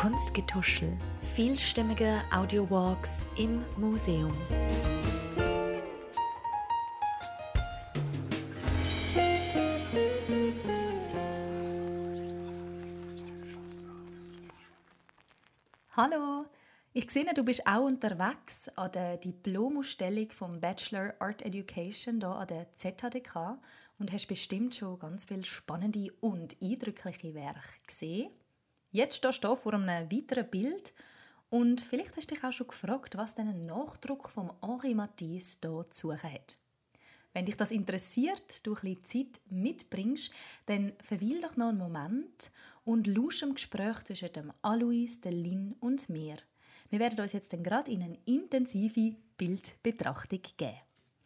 Kunstgetuschel, 0.00 0.96
vielstimmige 1.20 2.22
Audiowalks 2.32 3.26
im 3.36 3.62
Museum. 3.76 4.32
Hallo, 15.94 16.46
ich 16.94 17.10
sehe, 17.10 17.26
du 17.34 17.44
bist 17.44 17.66
auch 17.66 17.84
unterwegs 17.84 18.70
an 18.76 18.92
der 18.92 19.18
Diplomausstellung 19.18 20.30
vom 20.30 20.62
Bachelor 20.62 21.12
Art 21.18 21.42
Education 21.42 22.20
hier 22.20 22.30
an 22.30 22.46
der 22.46 22.72
ZHDK 22.72 23.58
und 23.98 24.10
hast 24.10 24.28
bestimmt 24.28 24.74
schon 24.74 24.98
ganz 24.98 25.26
viele 25.26 25.44
spannende 25.44 26.10
und 26.22 26.56
eindrückliche 26.62 27.34
Werke 27.34 27.60
gesehen. 27.86 28.30
Jetzt 28.92 29.18
stehst 29.18 29.44
du 29.44 29.54
vor 29.54 29.74
einem 29.74 30.10
weiteren 30.10 30.50
Bild 30.50 30.92
und 31.48 31.80
vielleicht 31.80 32.16
hast 32.16 32.28
du 32.28 32.34
dich 32.34 32.42
auch 32.42 32.52
schon 32.52 32.66
gefragt, 32.66 33.16
was 33.16 33.36
ein 33.36 33.64
Nachdruck 33.64 34.28
von 34.28 34.50
Henri 34.60 34.94
Matisse 34.94 35.58
hier 35.62 35.86
zu 35.90 36.08
suchen 36.08 36.32
hat. 36.32 36.56
Wenn 37.32 37.44
dich 37.44 37.56
das 37.56 37.70
interessiert, 37.70 38.66
du 38.66 38.74
ein 38.74 38.80
bisschen 38.80 39.04
Zeit 39.04 39.40
mitbringst, 39.48 40.32
dann 40.66 40.92
verweil 41.00 41.38
doch 41.40 41.56
noch 41.56 41.68
einen 41.68 41.78
Moment 41.78 42.50
und 42.84 43.06
lausch 43.06 43.42
im 43.42 43.54
Gespräch 43.54 44.02
zwischen 44.02 44.32
dem 44.32 44.52
Alois, 44.60 45.20
der 45.22 45.32
Lin 45.32 45.76
und 45.78 46.08
mir. 46.08 46.38
Wir 46.88 46.98
werden 46.98 47.20
uns 47.20 47.32
jetzt 47.32 47.52
gerade 47.62 47.92
in 47.92 48.02
eine 48.02 48.18
intensive 48.24 49.14
Bildbetrachtung 49.36 50.42
geben. 50.56 50.80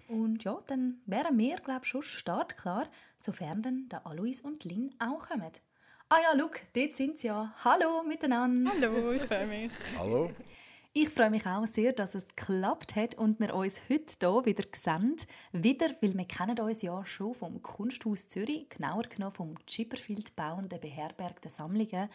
Und 0.09 0.45
ja, 0.45 0.63
dann 0.67 1.01
wären 1.07 1.39
wir, 1.39 1.57
glaube 1.57 1.81
ich, 1.85 1.89
schon 1.89 2.03
startklar, 2.03 2.91
sofern 3.19 3.63
dann 3.63 3.89
der 3.89 4.07
Alois 4.07 4.43
und 4.43 4.65
Lin 4.65 4.95
auch 4.99 5.31
kommen. 5.31 5.51
Ah 6.15 6.21
ja, 6.23 6.39
schau, 6.39 6.49
dort 6.77 6.95
sind 6.95 7.19
sie 7.19 7.27
ja. 7.27 7.53
Hallo 7.65 8.05
miteinander. 8.05 8.71
Hallo, 8.71 9.11
ich 9.11 9.23
freue 9.25 9.49
mich. 9.49 9.73
Hallo. 9.99 10.31
Ich 10.93 11.09
freue 11.09 11.31
mich 11.31 11.45
auch 11.45 11.67
sehr, 11.67 11.93
dass 11.93 12.15
es 12.15 12.29
geklappt 12.29 12.95
hat 12.95 13.17
und 13.17 13.41
wir 13.41 13.53
uns 13.53 13.83
heute 13.91 14.15
hier 14.21 14.47
wieder 14.47 14.63
sehen. 14.77 15.17
Wieder, 15.51 15.89
weil 16.01 16.17
wir 16.17 16.25
kennen 16.25 16.57
uns 16.61 16.83
ja 16.83 17.05
schon 17.05 17.35
vom 17.35 17.61
Kunsthaus 17.65 18.29
Zürich, 18.29 18.69
genauer 18.69 19.03
genommen 19.03 19.35
vom 19.35 19.67
Chipperfield 19.67 20.37
bauenden 20.37 20.79
beherbergten 20.79 21.51
Sammlungen. 21.51 22.09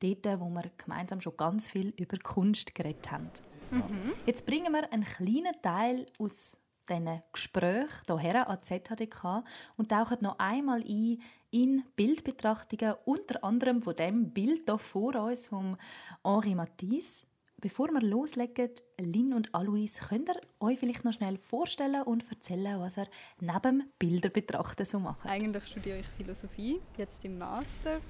Dort, 0.00 0.26
wo 0.38 0.50
wir 0.50 0.70
gemeinsam 0.76 1.22
schon 1.22 1.38
ganz 1.38 1.70
viel 1.70 1.94
über 1.96 2.18
Kunst 2.18 2.74
geredet 2.74 3.10
haben. 3.10 3.30
Mhm. 3.70 4.12
Jetzt 4.26 4.44
bringen 4.44 4.70
wir 4.70 4.92
einen 4.92 5.04
kleinen 5.04 5.62
Teil 5.62 6.04
aus 6.18 6.58
diesen 6.88 7.22
Gesprächen 7.32 7.88
hierher 8.06 8.48
an 8.48 8.62
ZHDK 8.62 9.44
und 9.76 9.90
tauchen 9.90 10.18
noch 10.20 10.38
einmal 10.38 10.82
ein 10.82 11.20
in 11.50 11.84
Bildbetrachtungen, 11.96 12.94
unter 13.04 13.42
anderem 13.44 13.82
von 13.82 13.94
dem 13.94 14.30
Bild 14.32 14.62
hier 14.66 14.78
vor 14.78 15.14
uns 15.16 15.48
von 15.48 15.76
Henri 16.24 16.54
Matisse. 16.54 17.26
Bevor 17.60 17.88
wir 17.88 18.00
loslegen, 18.00 18.70
Lin 18.98 19.34
und 19.34 19.54
Alois, 19.54 20.00
könnt 20.08 20.30
ihr 20.30 20.40
euch 20.60 20.78
vielleicht 20.78 21.04
noch 21.04 21.12
schnell 21.12 21.36
vorstellen 21.36 22.02
und 22.02 22.24
erzählen, 22.30 22.80
was 22.80 22.96
ihr 22.96 23.06
neben 23.38 23.92
Bilder 23.98 24.30
betrachten 24.30 24.86
so 24.86 24.98
macht? 24.98 25.26
Eigentlich 25.26 25.66
studiere 25.66 25.98
ich 25.98 26.06
Philosophie, 26.16 26.80
jetzt 26.96 27.22
im 27.26 27.36
Master 27.36 28.00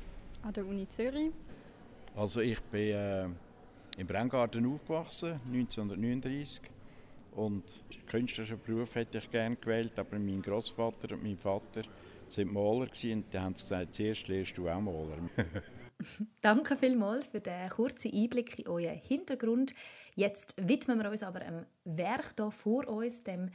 an 0.43 0.53
der 0.53 0.65
Uni 0.65 0.89
Zürich. 0.89 1.33
Also 2.15 2.41
ich 2.41 2.61
bin 2.61 2.93
äh, 2.93 3.25
im 3.97 4.07
Brenngarten 4.07 4.73
aufgewachsen, 4.73 5.41
1939. 5.53 6.61
Und 7.33 7.65
künstlerischen 8.07 8.61
Beruf 8.61 8.95
hätte 8.95 9.19
ich 9.19 9.31
gerne 9.31 9.57
gewählt, 9.57 9.99
aber 9.99 10.19
mein 10.19 10.43
Großvater 10.43 11.15
und 11.15 11.23
mein 11.23 11.37
Vater 11.37 11.83
sind 12.27 12.53
Maler 12.53 12.83
und 12.83 13.03
die 13.03 13.25
haben 13.35 13.55
gesagt, 13.55 13.95
zuerst 13.95 14.29
lernst 14.29 14.57
du 14.59 14.69
auch 14.69 14.81
Maler. 14.81 15.19
Danke 16.41 16.77
vielmals 16.77 17.27
für 17.27 17.41
den 17.41 17.69
kurzen 17.69 18.13
Einblick 18.13 18.59
in 18.59 18.69
euren 18.69 18.97
Hintergrund. 18.97 19.75
Jetzt 20.15 20.55
widmen 20.57 20.99
wir 20.99 21.11
uns 21.11 21.23
aber 21.23 21.41
einem 21.41 21.67
Werk 21.85 22.35
hier 22.37 22.51
vor 22.51 22.89
uns, 22.89 23.23
dem 23.23 23.51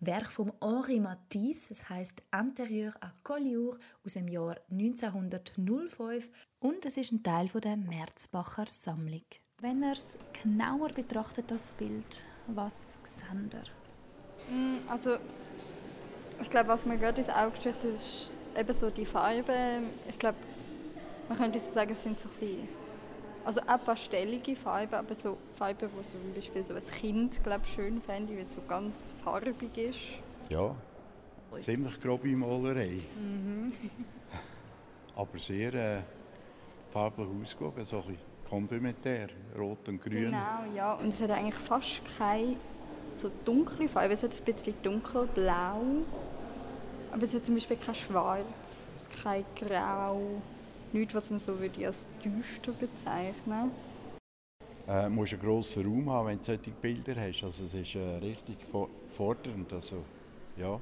Werk 0.00 0.30
von 0.30 0.52
Henri 0.62 1.00
Matisse, 1.00 1.72
es 1.72 1.88
heißt 1.88 2.22
Intérieur 2.30 2.94
à 3.00 3.10
Collioure 3.24 3.78
aus 4.04 4.14
dem 4.14 4.28
Jahr 4.28 4.56
1905 4.70 6.30
und 6.60 6.86
es 6.86 6.96
ist 6.96 7.10
ein 7.10 7.22
Teil 7.24 7.48
der 7.48 7.76
Merzbacher 7.76 8.66
Sammlung. 8.70 9.24
Wenn 9.60 9.82
ihr 9.82 9.92
es 9.92 10.16
genauer 10.40 10.90
betrachtet, 10.90 11.50
das 11.50 11.72
Bild, 11.72 12.22
was 12.54 12.98
seht 13.02 13.54
ihr? 13.54 14.54
Mm, 14.54 14.78
also, 14.88 15.16
ich 16.40 16.50
glaube, 16.50 16.68
was 16.68 16.86
mir 16.86 16.98
gerade 16.98 17.20
ins 17.20 17.30
Auge 17.30 17.56
sticht, 17.56 17.84
ist 17.84 18.30
eben 18.56 18.74
so 18.74 18.90
die 18.90 19.06
Farbe. 19.06 19.82
Ich 20.08 20.18
glaube, 20.18 20.38
man 21.28 21.38
könnte 21.38 21.60
so 21.60 21.70
sagen, 21.70 21.92
es 21.92 22.02
sind 22.02 22.18
so 22.18 22.28
ein 22.28 22.34
bisschen, 22.40 22.68
also 23.44 23.60
auch 23.60 23.84
pastellige 23.84 24.56
Farben, 24.56 24.94
aber 24.94 25.14
so 25.14 25.36
Farben, 25.56 25.88
wo 25.94 26.02
so 26.02 26.10
zum 26.10 26.34
Beispiel 26.34 26.64
so 26.64 26.74
ein 26.74 26.86
Kind 26.86 27.42
glaub, 27.44 27.66
schön 27.66 28.00
fände, 28.00 28.36
weil 28.36 28.46
es 28.46 28.54
so 28.54 28.62
ganz 28.66 29.12
farbig 29.22 29.76
ist. 29.76 29.98
Ja, 30.48 30.74
ziemlich 31.60 32.00
grobe 32.00 32.28
Malerei. 32.28 33.00
Mhm. 33.16 33.72
aber 35.16 35.38
sehr 35.38 35.74
äh, 35.74 36.02
farblich 36.90 37.26
ausgewogen, 37.42 37.84
so 37.84 37.96
ein 37.96 38.02
bisschen 38.02 38.18
komplementär, 38.48 39.28
rot 39.56 39.88
und 39.88 40.00
grün. 40.02 40.24
Genau, 40.24 40.64
ja, 40.74 40.94
und 40.94 41.08
es 41.08 41.20
hat 41.20 41.30
eigentlich 41.30 41.54
fast 41.54 42.00
keine 42.16 42.56
so 43.12 43.30
dunkle 43.44 43.88
Farbe, 43.88 44.14
es 44.14 44.22
hat 44.22 44.32
ein 44.32 44.54
bisschen 44.54 44.74
dunkelblau, 44.82 45.82
aber 47.12 47.22
es 47.22 47.34
hat 47.34 47.44
zum 47.46 47.54
Beispiel 47.54 47.76
kein 47.76 47.94
Schwarz, 47.94 48.44
kein 49.22 49.44
Grau, 49.56 50.40
nichts, 50.92 51.14
was 51.14 51.30
man 51.30 51.40
so 51.40 51.58
würde 51.58 51.86
als 51.86 52.06
düster 52.24 52.72
bezeichnen 52.72 53.70
äh, 54.86 55.04
Du 55.04 55.10
musst 55.10 55.32
einen 55.34 55.42
grossen 55.42 55.84
Raum 55.84 56.10
haben, 56.10 56.28
wenn 56.28 56.38
du 56.38 56.44
solche 56.44 56.70
Bilder 56.70 57.14
hast. 57.16 57.44
Also 57.44 57.64
es 57.64 57.74
ist 57.74 57.94
äh, 57.94 58.16
richtig 58.16 58.56
fordernd. 59.10 59.72
Also, 59.72 60.04
ja. 60.56 60.80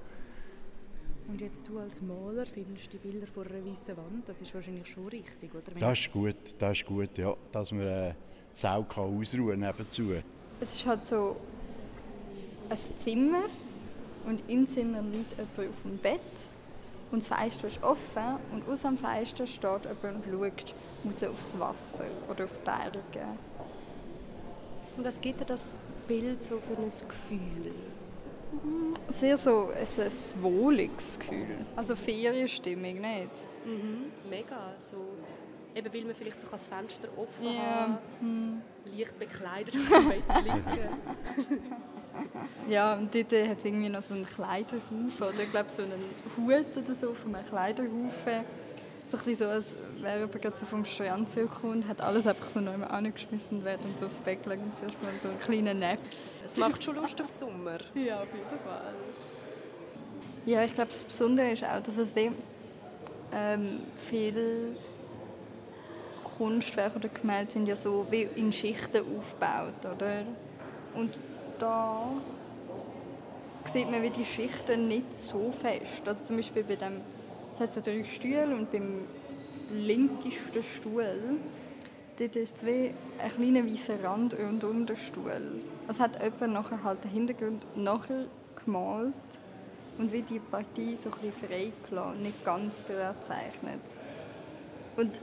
Und 1.28 1.41
jetzt 1.41 1.69
du 1.69 1.78
als 1.78 2.00
Maler 2.03 2.47
findest 2.47 2.92
die 2.92 2.98
Bilder 2.98 3.26
vor 3.26 3.44
einer 3.47 3.64
weißen 3.64 3.97
Wand, 3.97 4.28
das 4.28 4.41
ist 4.41 4.54
wahrscheinlich 4.54 4.87
schon 4.87 5.09
richtig, 5.09 5.53
oder? 5.53 5.78
Das 5.78 5.98
ist 5.98 6.12
gut, 6.12 6.37
das 6.59 6.78
ist 6.78 6.87
gut, 6.87 7.19
ja. 7.19 7.34
Dass 7.50 7.72
man 7.72 7.87
äh, 7.87 8.10
die 8.10 8.59
Sau 8.59 8.84
kann 8.84 9.19
ausruhen 9.19 9.60
nebenzu. 9.60 10.12
Es 10.60 10.75
ist 10.75 10.87
halt 10.87 11.06
so 11.06 11.37
ein 12.69 12.78
Zimmer 12.98 13.44
und 14.26 14.41
im 14.48 14.69
Zimmer 14.69 15.03
liegt 15.03 15.32
jemand 15.37 15.59
auf 15.59 15.82
dem 15.84 15.98
Bett 15.98 16.20
und 17.10 17.22
das 17.22 17.28
Fenster 17.28 17.69
ist 17.69 17.82
offen 17.82 18.38
und 18.53 18.69
aus 18.69 18.82
dem 18.82 18.97
Fenster 18.97 19.47
steht 19.47 19.84
jemand 19.84 20.26
und 20.26 20.53
schaut 20.54 20.75
raus 21.04 21.22
aufs 21.25 21.58
Wasser 21.58 22.06
oder 22.31 22.44
auf 22.44 22.50
die 22.58 22.64
Berge. 22.64 23.26
Und 24.97 25.04
was 25.04 25.20
gibt 25.20 25.41
dir 25.41 25.44
das 25.44 25.76
Bild 26.08 26.43
so 26.43 26.58
für 26.58 26.76
ein 26.76 26.88
Gefühl? 26.88 27.72
Sehr 29.11 29.37
so 29.37 29.69
ein, 29.69 30.05
ein 30.05 30.43
wohliges 30.43 31.19
Gefühl. 31.19 31.59
Also 31.75 31.95
Ferienstimmung, 31.97 33.01
nicht? 33.01 33.31
Mhm, 33.65 34.12
mega. 34.29 34.75
So, 34.79 35.05
eben 35.75 35.93
weil 35.93 36.05
man 36.05 36.15
vielleicht 36.15 36.41
so 36.41 36.47
das 36.51 36.67
Fenster 36.67 37.09
offen 37.17 37.45
yeah. 37.45 37.81
haben, 37.81 37.99
mhm. 38.21 38.62
leicht 38.97 39.19
bekleidet 39.19 39.77
auf 39.77 39.89
dem 39.89 40.09
Bett 40.09 40.45
liegen. 40.45 41.73
Ja, 42.69 42.95
und 42.95 43.15
dort 43.15 43.33
hat 43.33 43.59
es 43.59 43.65
irgendwie 43.65 43.89
noch 43.89 44.03
so 44.03 44.15
einen 44.15 44.27
Kleiderhaufen 44.27 45.12
oder 45.19 45.43
ich 45.43 45.51
glaube 45.51 45.71
so 45.71 45.83
einen 45.83 46.03
Hut 46.37 46.77
oder 46.77 46.95
so 46.95 47.12
von 47.12 47.35
einem 47.35 47.47
Kleiderhaufen. 47.47 48.45
So 49.09 49.17
ein 49.17 49.25
bisschen 49.25 49.37
so, 49.37 49.44
als 49.47 49.77
wäre 50.00 50.27
gerade 50.27 50.56
so 50.56 50.67
vom 50.67 50.84
Strand 50.84 51.31
zurückgekommen 51.31 51.83
und 51.83 51.89
hat 51.89 52.00
alles 52.00 52.27
einfach 52.27 52.49
so 52.49 52.61
neu 52.61 52.75
angeschmissen 52.75 53.59
und 53.59 53.65
wäre 53.65 53.78
dann 53.78 53.97
so 53.97 54.06
aufs 54.06 54.21
Bett 54.21 54.43
gelegt 54.43 54.62
und 54.65 54.77
zuerst 54.77 55.00
mal 55.03 55.12
so 55.22 55.28
einen 55.28 55.41
kleinen 55.41 55.78
Nap. 55.78 55.99
Es 56.44 56.56
macht 56.56 56.83
schon 56.83 56.97
Lust 56.97 57.21
auf 57.22 57.31
Sommer. 57.31 57.78
Ja, 57.94 58.22
auf 58.22 58.28
jeden 58.33 58.61
Fall. 58.65 58.94
Ja, 60.44 60.64
ich 60.64 60.75
glaube, 60.75 60.91
das 60.93 61.05
Besondere 61.05 61.50
ist 61.50 61.64
auch, 61.64 61.81
dass 61.82 61.97
es 61.97 62.12
ähm, 62.17 63.81
viele 63.99 64.76
Kunstwerke 66.37 66.99
oder 66.99 67.08
Gemälde 67.08 67.53
sind 67.53 67.67
ja 67.67 67.76
so 67.76 68.06
wie 68.11 68.29
in 68.37 68.53
Schichten 68.53 68.99
aufgebaut, 68.99 69.94
oder? 69.97 70.25
Und 70.94 71.19
da 71.58 72.08
sieht 73.73 73.91
man 73.91 74.03
wie 74.03 74.11
die 74.11 74.25
Schichten 74.25 74.88
nicht 74.88 75.14
so 75.14 75.53
fest. 75.53 76.06
Also 76.06 76.25
zum 76.25 76.37
Beispiel 76.37 76.62
bei 76.62 76.76
dem, 76.76 77.00
es 77.56 77.61
hat 77.61 77.73
so 77.73 77.81
drei 77.81 78.05
Stühle 78.05 78.55
und 78.55 78.70
beim 78.70 79.00
linkesten 79.70 80.62
Stuhl, 80.62 81.38
dort 82.19 82.37
ist 82.37 82.56
es 82.58 82.67
wie 82.67 82.93
ein 83.19 83.31
kleiner 83.31 83.67
weißer 83.67 84.05
Rand 84.05 84.38
rund 84.38 84.62
um 84.62 84.85
den 84.85 84.97
Stuhl. 84.97 85.62
Es 85.88 85.99
hat 85.99 86.23
jemand 86.23 86.53
nachher 86.53 86.82
halt 86.85 87.03
den 87.05 87.11
Hintergrund 87.12 87.67
nachher 87.75 88.26
gemalt 88.62 89.14
und 89.97 90.12
wie 90.12 90.20
die 90.20 90.38
Partie 90.38 90.99
so 91.00 91.11
ein 91.11 91.17
bisschen 91.19 91.49
frei 91.49 91.73
gelassen, 91.88 92.23
nicht 92.23 92.44
ganz 92.44 92.85
durchzeichnet. 92.85 93.81
Und 94.97 95.19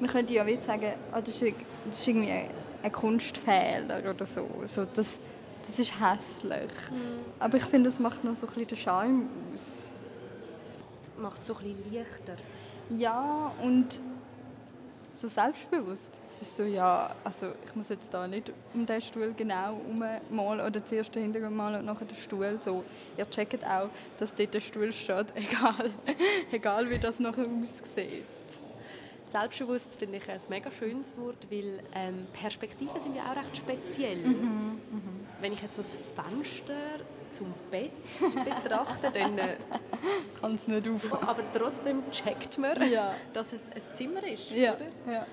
man 0.00 0.10
könnte 0.10 0.32
ja 0.32 0.44
wie 0.44 0.58
sagen, 0.60 0.92
ah, 1.12 1.20
das, 1.20 1.40
ist, 1.40 1.54
das 1.86 2.00
ist 2.00 2.08
irgendwie 2.08 2.32
ein 2.82 2.92
Kunstfehler 2.92 4.00
oder 4.10 4.26
so. 4.26 4.48
so 4.66 4.84
das, 4.84 5.18
das 5.66 5.78
ist 5.78 5.92
hässlich. 6.00 6.72
Mhm. 6.90 7.20
Aber 7.38 7.58
ich 7.58 7.64
finde, 7.64 7.90
das 7.90 8.00
macht 8.00 8.24
noch 8.24 8.34
so 8.34 8.46
ein 8.46 8.54
bisschen 8.54 8.68
den 8.68 8.78
Charme 8.78 9.28
aus. 9.54 9.90
Macht 11.20 11.40
es 11.40 11.46
so 11.48 11.54
ein 11.56 11.74
bisschen 11.74 11.94
leichter. 11.94 12.36
Ja, 12.90 13.52
und 13.62 14.00
so 15.18 15.26
selbstbewusst. 15.26 16.22
Es 16.26 16.42
ist 16.42 16.56
so, 16.56 16.62
ja, 16.62 17.14
also 17.24 17.48
ich 17.66 17.74
muss 17.74 17.88
jetzt 17.88 18.14
da 18.14 18.28
nicht 18.28 18.52
um 18.72 18.86
den 18.86 19.02
Stuhl 19.02 19.34
genau 19.36 19.80
ummalen 20.30 20.60
oder 20.60 20.84
zuerst 20.86 21.14
den 21.14 21.22
Hintergrund 21.22 21.56
malen 21.56 21.80
und 21.80 21.86
nachher 21.86 22.04
den 22.04 22.16
Stuhl. 22.16 22.58
So, 22.64 22.84
ihr 23.16 23.28
checkt 23.28 23.64
auch, 23.64 23.88
dass 24.18 24.32
dort 24.34 24.54
der 24.54 24.60
Stuhl 24.60 24.92
steht, 24.92 25.26
egal, 25.34 25.90
egal 26.52 26.88
wie 26.88 26.98
das 26.98 27.18
nachher 27.18 27.46
aussieht. 27.46 28.24
Selbstbewusst 29.30 29.98
finde 29.98 30.18
ich 30.18 30.30
ein 30.30 30.40
mega 30.48 30.70
schönes 30.70 31.16
Wort, 31.18 31.48
weil 31.50 31.80
ähm, 31.94 32.26
Perspektiven 32.32 32.98
sind 33.00 33.16
ja 33.16 33.24
auch 33.24 33.36
recht 33.36 33.56
speziell. 33.56 34.18
Mhm, 34.18 34.80
mh. 34.90 35.17
Wenn 35.40 35.52
ich 35.52 35.62
jetzt 35.62 35.74
so 35.74 35.82
das 35.82 35.94
Fenster 35.94 36.74
zum 37.30 37.52
Bett 37.70 37.92
betrachte, 38.44 39.10
dann 39.12 39.38
äh, 39.38 39.56
kann 40.40 40.54
es 40.54 40.66
nicht 40.66 40.88
auf. 40.88 41.22
Aber 41.22 41.42
trotzdem 41.54 42.02
checkt 42.10 42.58
man, 42.58 42.90
ja. 42.90 43.14
dass 43.32 43.52
es 43.52 43.64
ein 43.70 43.94
Zimmer 43.94 44.22
ist, 44.24 44.50
ja. 44.50 44.74
oder? 44.74 45.12
Ja. 45.12 45.26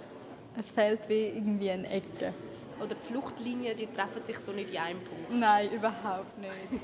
Es 0.57 0.71
fehlt 0.71 1.09
wie 1.09 1.27
irgendwie 1.27 1.69
eine 1.71 1.89
Ecke. 1.89 2.33
Oder 2.79 2.95
die 2.95 3.05
Fluchtlinien, 3.05 3.75
die 3.77 3.87
treffen 3.87 4.23
sich 4.23 4.37
so 4.37 4.51
nicht 4.51 4.69
in 4.69 4.77
einem 4.77 4.99
Punkt. 5.01 5.31
Nein, 5.31 5.71
überhaupt 5.71 6.37
nicht. 6.37 6.83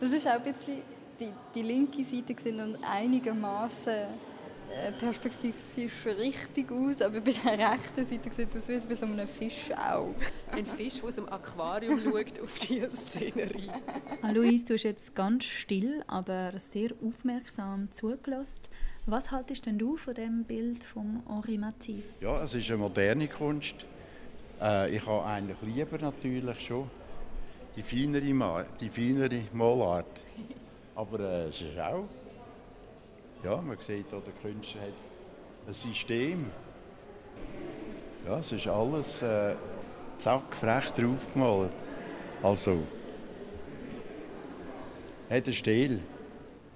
Das 0.00 0.12
ist 0.12 0.26
auch 0.26 0.32
ein 0.32 0.42
bisschen 0.42 0.82
die, 1.18 1.32
die 1.54 1.62
linke 1.62 2.04
Seite 2.04 2.34
sind 2.40 2.60
und 2.60 2.78
einigermaßen 2.84 4.06
perspektivisch 4.98 6.06
richtig 6.18 6.70
aus, 6.70 7.02
aber 7.02 7.20
bei 7.20 7.32
der 7.32 7.72
rechten 7.72 8.04
Seite 8.04 8.30
sieht 8.34 8.54
es 8.54 8.68
aus 8.68 8.68
wie 8.68 8.88
bei 8.88 8.94
so 8.94 9.06
einem 9.06 9.28
Fischauge. 9.28 10.14
Ein 10.50 10.66
Fisch, 10.66 10.96
der 10.96 11.04
aus 11.04 11.14
dem 11.16 11.28
Aquarium 11.28 12.00
schaut 12.00 12.40
auf 12.40 12.58
die 12.58 12.82
Szenerie. 12.94 13.70
Ah, 14.22 14.30
Luis, 14.30 14.64
du 14.64 14.74
hast 14.74 14.84
jetzt 14.84 15.14
ganz 15.14 15.44
still, 15.44 16.02
aber 16.06 16.52
sehr 16.58 16.90
aufmerksam 17.04 17.90
zugelassen. 17.90 18.62
Was 19.06 19.30
haltest 19.30 19.66
denn 19.66 19.78
du 19.78 19.96
von 19.96 20.14
dem 20.14 20.44
Bild 20.44 20.84
von 20.84 21.22
Henri 21.28 21.58
Matisse? 21.58 22.24
Ja, 22.24 22.42
es 22.42 22.54
ist 22.54 22.70
eine 22.70 22.78
moderne 22.78 23.26
Kunst. 23.26 23.84
Äh, 24.60 24.94
ich 24.94 25.04
habe 25.06 25.24
eigentlich 25.24 25.56
lieber 25.62 25.98
natürlich 25.98 26.60
schon 26.60 26.88
die 27.74 27.82
feinere, 27.82 28.66
die 28.80 28.88
feinere 28.88 29.42
Malart. 29.52 30.22
Aber 30.94 31.18
äh, 31.18 31.48
es 31.48 31.62
ist 31.62 31.78
auch 31.78 32.04
ja, 33.44 33.56
man 33.60 33.78
sieht 33.80 34.12
auch, 34.12 34.22
der 34.22 34.32
Künstler 34.34 34.82
hat 34.82 34.88
ein 35.66 35.74
System. 35.74 36.50
Ja, 38.26 38.38
es 38.38 38.52
ist 38.52 38.66
alles 38.68 39.22
äh, 39.22 39.54
zack, 40.18 40.54
frech 40.54 40.92
draufgemalt. 40.92 41.72
Also, 42.42 42.78
hat 45.28 45.46
einen 45.46 45.54
Stil. 45.54 46.00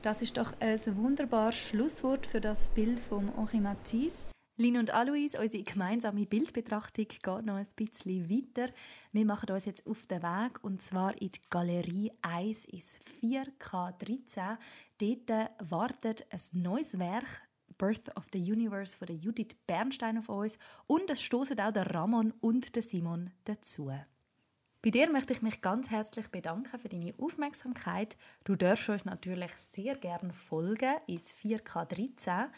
Das 0.03 0.23
ist 0.23 0.37
doch 0.37 0.53
ein 0.61 0.79
wunderbares 0.97 1.57
Schlusswort 1.57 2.27
für 2.27 2.41
das 2.41 2.69
Bild 2.71 3.01
von 3.01 3.33
Henri 3.37 3.61
Matisse. 3.61 4.36
Lin 4.59 4.79
und 4.79 4.91
Alois, 4.91 5.39
unsere 5.39 5.65
gemeinsame 5.65 6.25
Bildbetrachtung 6.25 7.09
geht 7.09 7.27
noch 7.27 7.57
ein 7.57 7.67
bisschen 7.77 8.31
weiter. 8.31 8.73
Wir 9.13 9.27
machen 9.27 9.51
uns 9.51 9.67
jetzt 9.67 9.87
auf 9.87 10.07
den 10.07 10.23
Weg 10.23 10.65
und 10.65 10.81
zwar 10.81 11.13
in 11.21 11.31
die 11.31 11.41
Galerie 11.51 12.11
1 12.23 12.65
ins 12.65 12.99
4K13. 13.21 14.57
Dort 14.97 15.51
wartet 15.71 16.27
ein 16.31 16.63
neues 16.63 16.99
Werk, 16.99 17.43
Birth 17.77 18.17
of 18.17 18.29
the 18.33 18.41
Universe 18.41 18.97
von 18.97 19.09
Judith 19.09 19.57
Bernstein 19.67 20.17
auf 20.17 20.31
uns 20.31 20.59
und 20.87 21.11
es 21.11 21.21
stoßen 21.21 21.61
auch 21.61 21.73
der 21.73 21.95
Ramon 21.95 22.33
und 22.41 22.77
der 22.77 22.83
Simon 22.83 23.31
dazu. 23.45 23.93
Bei 24.81 24.91
dir 24.91 25.13
möchte 25.13 25.35
ich 25.35 25.43
mich 25.43 25.61
ganz 25.61 25.91
herzlich 25.91 26.29
bedanken 26.29 26.79
für 26.79 26.89
deine 26.89 27.13
Aufmerksamkeit. 27.19 28.17
Du 28.45 28.57
darfst 28.57 28.89
uns 28.89 29.05
natürlich 29.05 29.53
sehr 29.53 29.97
gerne 29.97 30.33
folgen 30.33 30.97
ins 31.07 31.35
4K13. 31.35 32.49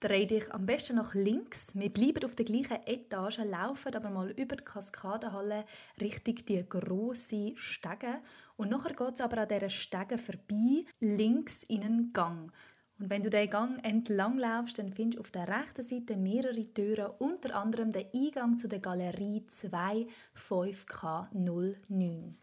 Verdreh 0.00 0.26
dich 0.26 0.52
am 0.52 0.66
besten 0.66 0.96
nach 0.96 1.14
links. 1.14 1.68
Wir 1.74 1.92
bleiben 1.92 2.24
auf 2.24 2.36
der 2.36 2.44
gleichen 2.44 2.86
Etage, 2.86 3.38
laufen 3.38 3.94
aber 3.94 4.10
mal 4.10 4.30
über 4.32 4.56
die 4.56 4.64
Kaskadenhalle 4.64 5.64
Richtung 6.00 6.36
die 6.46 6.68
grosse 6.68 7.52
Stege. 7.56 8.20
Und 8.56 8.70
nachher 8.70 8.94
geht 8.94 9.14
es 9.14 9.20
aber 9.20 9.38
an 9.38 9.48
dieser 9.48 9.70
Stege 9.70 10.18
vorbei, 10.18 10.84
links 11.00 11.62
in 11.64 11.82
einen 11.82 12.10
Gang. 12.10 12.52
Und 12.98 13.10
wenn 13.10 13.22
du 13.22 13.30
den 13.30 13.50
Gang 13.50 13.84
entlang 13.84 14.38
laufst, 14.38 14.78
dann 14.78 14.92
findest 14.92 15.16
du 15.16 15.20
auf 15.20 15.30
der 15.30 15.48
rechten 15.48 15.82
Seite 15.82 16.16
mehrere 16.16 16.64
Türen, 16.64 17.10
unter 17.18 17.56
anderem 17.56 17.90
den 17.90 18.06
Eingang 18.14 18.56
zu 18.56 18.68
der 18.68 18.78
Galerie 18.78 19.46
2 19.46 20.06
5K09. 20.36 22.34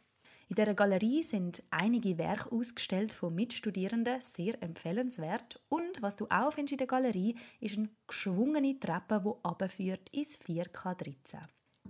In 0.51 0.55
dieser 0.55 0.73
Galerie 0.73 1.23
sind 1.23 1.63
einige 1.71 2.17
Werke 2.17 2.51
ausgestellt 2.51 3.13
von 3.13 3.33
Mitstudierenden, 3.33 4.19
sehr 4.19 4.61
empfehlenswert. 4.61 5.61
Und 5.69 6.01
was 6.01 6.17
du 6.17 6.27
auch 6.29 6.51
findest 6.51 6.73
in 6.73 6.77
der 6.79 6.87
Galerie, 6.87 7.37
ist 7.61 7.77
eine 7.77 7.87
geschwungene 8.05 8.77
Treppe, 8.77 9.23
die 9.23 9.45
abführt 9.45 10.09
ins 10.09 10.37
4K13. 10.41 11.37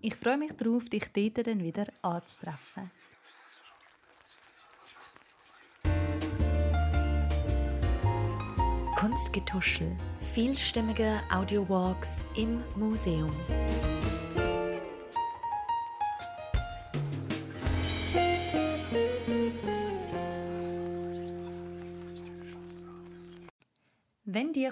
Ich 0.02 0.14
freue 0.14 0.38
mich 0.38 0.52
darauf, 0.52 0.88
dich 0.90 1.12
dort 1.12 1.48
dann 1.48 1.64
wieder 1.64 1.88
anzutreffen. 2.04 2.92
Kunstgetuschel. 8.96 9.98
Vielstimmige 10.36 11.20
Audiowalks 11.32 12.24
im 12.36 12.62
Museum. 12.76 13.32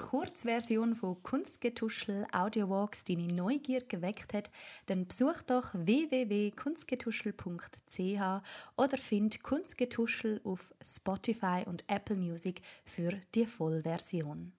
Kurzversion 0.10 0.96
von 0.96 1.22
Kunstgetuschel 1.22 2.26
Audiowalks 2.32 3.04
deine 3.04 3.28
Neugier 3.28 3.82
geweckt 3.82 4.34
hat, 4.34 4.50
dann 4.88 5.06
besuch 5.06 5.44
doch 5.44 5.76
www.kunstgetuschel.ch 5.76 8.42
oder 8.76 8.98
find 8.98 9.44
Kunstgetuschel 9.44 10.42
auf 10.44 10.74
Spotify 10.84 11.62
und 11.68 11.84
Apple 11.88 12.16
Music 12.16 12.64
für 12.86 13.12
die 13.36 13.46
Vollversion. 13.46 14.54